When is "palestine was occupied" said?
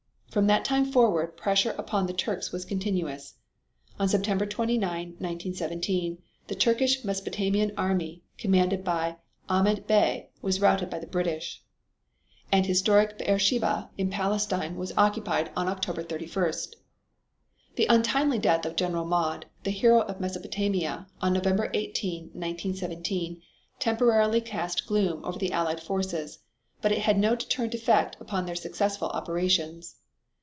14.09-15.51